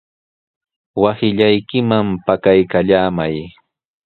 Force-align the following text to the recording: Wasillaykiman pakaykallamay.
Wasillaykiman 1.01 2.07
pakaykallamay. 2.25 3.35